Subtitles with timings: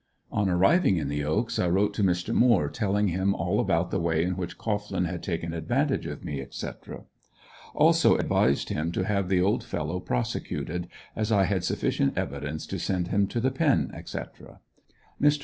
[0.31, 2.33] On arriving in the "Oaks" I wrote to Mr.
[2.33, 6.41] Moore telling him all about the way in which Cohglin had taken advantage of me,
[6.41, 7.03] etc.
[7.75, 12.79] Also advised him to have the old fellow prosecuted as I had sufficient evidence to
[12.79, 14.59] send him to the "Pen," etc.
[15.21, 15.39] Mr.